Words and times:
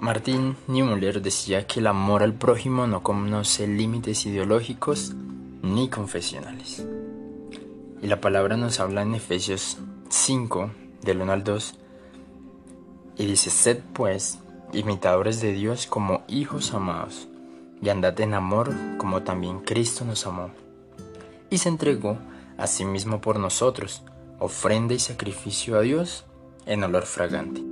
Martin 0.00 0.56
Niemöller 0.66 1.20
decía 1.20 1.66
que 1.66 1.80
el 1.80 1.86
amor 1.86 2.22
al 2.22 2.32
prójimo 2.32 2.86
no 2.86 3.02
conoce 3.02 3.66
límites 3.66 4.24
ideológicos 4.24 5.12
ni 5.60 5.90
confesionales. 5.90 6.86
Y 8.00 8.06
la 8.06 8.18
palabra 8.18 8.56
nos 8.56 8.80
habla 8.80 9.02
en 9.02 9.14
Efesios 9.14 9.76
5, 10.08 10.70
del 11.02 11.20
1 11.20 11.32
al 11.32 11.44
2, 11.44 11.74
y 13.18 13.26
dice, 13.26 13.50
sed 13.50 13.80
pues 13.92 14.38
imitadores 14.72 15.42
de 15.42 15.52
Dios 15.52 15.86
como 15.86 16.22
hijos 16.28 16.72
amados, 16.72 17.28
y 17.82 17.90
andad 17.90 18.18
en 18.22 18.32
amor 18.32 18.72
como 18.96 19.22
también 19.22 19.60
Cristo 19.60 20.06
nos 20.06 20.26
amó, 20.26 20.50
y 21.50 21.58
se 21.58 21.68
entregó 21.68 22.16
a 22.56 22.66
sí 22.66 22.86
mismo 22.86 23.20
por 23.20 23.38
nosotros, 23.38 24.02
ofrenda 24.38 24.94
y 24.94 24.98
sacrificio 24.98 25.76
a 25.76 25.82
Dios 25.82 26.24
en 26.64 26.84
olor 26.84 27.04
fragante. 27.04 27.62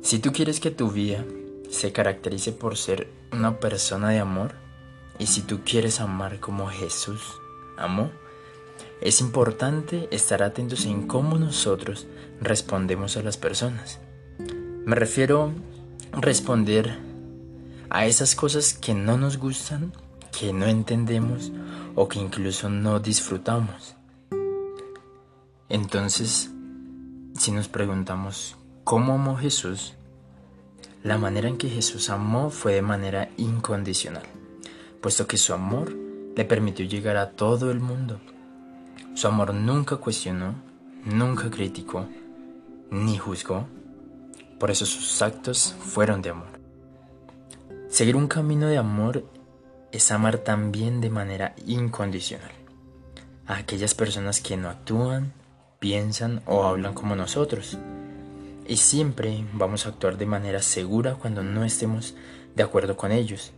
Si 0.00 0.20
tú 0.20 0.32
quieres 0.32 0.58
que 0.58 0.70
tu 0.70 0.90
vida 0.90 1.22
se 1.70 1.92
caracterice 1.92 2.52
por 2.52 2.76
ser 2.76 3.08
una 3.32 3.60
persona 3.60 4.10
de 4.10 4.18
amor, 4.18 4.54
y 5.18 5.26
si 5.26 5.42
tú 5.42 5.60
quieres 5.64 6.00
amar 6.00 6.40
como 6.40 6.68
Jesús 6.68 7.22
amó, 7.76 8.10
es 9.00 9.20
importante 9.20 10.08
estar 10.10 10.42
atentos 10.42 10.84
en 10.84 11.06
cómo 11.06 11.38
nosotros 11.38 12.06
respondemos 12.40 13.16
a 13.16 13.22
las 13.22 13.36
personas. 13.36 13.98
Me 14.84 14.96
refiero 14.96 15.52
a 16.12 16.20
responder 16.20 16.98
a 17.88 18.06
esas 18.06 18.34
cosas 18.34 18.74
que 18.74 18.94
no 18.94 19.16
nos 19.16 19.38
gustan, 19.38 19.92
que 20.38 20.52
no 20.52 20.66
entendemos 20.66 21.52
o 21.94 22.08
que 22.08 22.18
incluso 22.18 22.68
no 22.68 23.00
disfrutamos. 23.00 23.94
Entonces, 25.68 26.50
si 27.38 27.52
nos 27.52 27.68
preguntamos, 27.68 28.56
¿cómo 28.84 29.14
amó 29.14 29.36
Jesús? 29.36 29.94
La 31.02 31.18
manera 31.18 31.48
en 31.48 31.56
que 31.56 31.68
Jesús 31.68 32.10
amó 32.10 32.50
fue 32.50 32.74
de 32.74 32.82
manera 32.82 33.30
incondicional, 33.36 34.24
puesto 35.00 35.26
que 35.26 35.38
su 35.38 35.54
amor 35.54 35.92
le 36.36 36.44
permitió 36.44 36.84
llegar 36.84 37.16
a 37.16 37.30
todo 37.30 37.70
el 37.70 37.80
mundo. 37.80 38.20
Su 39.14 39.26
amor 39.26 39.54
nunca 39.54 39.96
cuestionó, 39.96 40.54
nunca 41.04 41.50
criticó, 41.50 42.06
ni 42.90 43.16
juzgó. 43.16 43.66
Por 44.58 44.70
eso 44.70 44.84
sus 44.84 45.22
actos 45.22 45.74
fueron 45.80 46.20
de 46.22 46.30
amor. 46.30 46.60
Seguir 47.88 48.16
un 48.16 48.28
camino 48.28 48.66
de 48.66 48.78
amor 48.78 49.24
es 49.92 50.12
amar 50.12 50.38
también 50.38 51.00
de 51.00 51.10
manera 51.10 51.54
incondicional 51.66 52.52
a 53.50 53.56
aquellas 53.56 53.94
personas 53.94 54.40
que 54.40 54.56
no 54.56 54.68
actúan, 54.68 55.32
piensan 55.80 56.40
o 56.46 56.62
hablan 56.62 56.94
como 56.94 57.16
nosotros. 57.16 57.78
Y 58.66 58.76
siempre 58.76 59.44
vamos 59.52 59.86
a 59.86 59.90
actuar 59.90 60.16
de 60.16 60.26
manera 60.26 60.62
segura 60.62 61.14
cuando 61.14 61.42
no 61.42 61.64
estemos 61.64 62.14
de 62.54 62.62
acuerdo 62.62 62.96
con 62.96 63.12
ellos. 63.12 63.52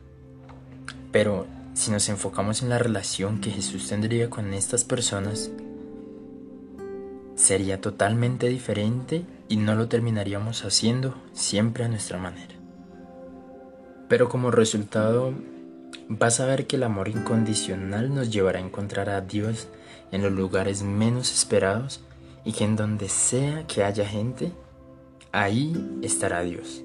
Pero 1.11 1.47
si 1.75 1.91
nos 1.91 2.09
enfocamos 2.09 2.63
en 2.63 2.69
la 2.69 2.79
relación 2.79 3.41
que 3.41 3.51
Jesús 3.51 3.89
tendría 3.89 4.31
con 4.31 4.55
estas 4.55 4.85
personas, 4.85 5.51
sería 7.35 7.81
totalmente 7.81 8.49
diferente 8.49 9.25
y 9.49 9.57
no 9.57 9.75
lo 9.75 9.89
terminaríamos 9.89 10.65
haciendo 10.65 11.15
siempre 11.33 11.85
a 11.85 11.89
nuestra 11.89 12.19
manera. 12.19 12.55
Pero 14.09 14.29
como 14.29 14.51
resultado, 14.51 15.33
vas 16.09 16.41
a 16.41 16.47
ver 16.47 16.67
que 16.67 16.77
el 16.77 16.83
amor 16.83 17.09
incondicional 17.09 18.15
nos 18.15 18.31
llevará 18.31 18.59
a 18.59 18.63
encontrar 18.63 19.09
a 19.09 19.21
Dios 19.23 19.69
en 20.11 20.23
los 20.23 20.33
lugares 20.33 20.83
menos 20.83 21.33
esperados 21.33 22.01
y 22.45 22.53
que 22.53 22.65
en 22.65 22.77
donde 22.77 23.09
sea 23.09 23.67
que 23.67 23.85
haya 23.85 24.07
gente, 24.07 24.53
ahí 25.33 25.99
estará 26.03 26.43
Dios, 26.43 26.85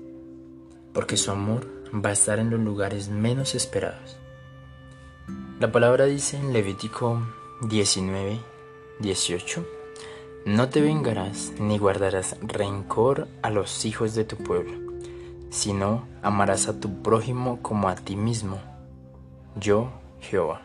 porque 0.94 1.18
su 1.18 1.32
amor 1.32 1.68
va 1.94 2.10
a 2.10 2.14
estar 2.14 2.40
en 2.40 2.50
los 2.50 2.60
lugares 2.60 3.10
menos 3.10 3.56
esperados. 3.56 4.18
La 5.60 5.72
palabra 5.72 6.06
dice 6.06 6.38
en 6.38 6.54
Levítico 6.54 7.22
19, 7.62 8.40
18, 9.00 9.66
No 10.46 10.70
te 10.70 10.82
vengarás 10.82 11.54
ni 11.60 11.78
guardarás 11.78 12.38
rencor 12.42 13.28
a 13.42 13.50
los 13.50 13.86
hijos 13.86 14.16
de 14.16 14.24
tu 14.24 14.38
pueblo, 14.38 14.94
sino 15.50 16.08
amarás 16.22 16.68
a 16.68 16.80
tu 16.80 17.02
prójimo 17.02 17.62
como 17.62 17.90
a 17.90 17.96
ti 17.96 18.16
mismo, 18.16 18.60
yo 19.56 19.92
Jehová. 20.22 20.62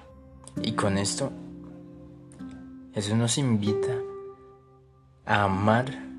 Y 0.63 0.73
con 0.73 0.99
esto 0.99 1.33
Jesús 2.95 3.15
nos 3.15 3.39
invita 3.39 3.99
a 5.25 5.45
amar 5.45 6.12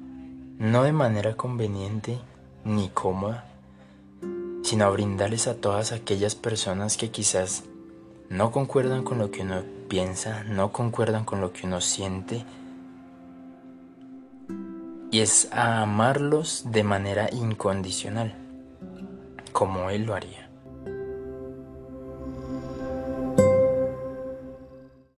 no 0.59 0.83
de 0.83 0.91
manera 0.93 1.35
conveniente 1.35 2.19
ni 2.63 2.89
cómoda, 2.89 3.45
sino 4.63 4.85
a 4.85 4.89
brindarles 4.89 5.47
a 5.47 5.55
todas 5.55 5.91
aquellas 5.91 6.35
personas 6.35 6.97
que 6.97 7.11
quizás 7.11 7.63
no 8.29 8.51
concuerdan 8.51 9.03
con 9.03 9.17
lo 9.17 9.31
que 9.31 9.41
uno 9.41 9.63
piensa, 9.89 10.43
no 10.43 10.71
concuerdan 10.71 11.25
con 11.25 11.41
lo 11.41 11.53
que 11.53 11.67
uno 11.67 11.81
siente, 11.81 12.45
y 15.11 15.19
es 15.19 15.47
a 15.51 15.83
amarlos 15.83 16.71
de 16.71 16.83
manera 16.83 17.29
incondicional, 17.31 18.35
como 19.51 19.91
Él 19.91 20.05
lo 20.05 20.15
haría. 20.15 20.42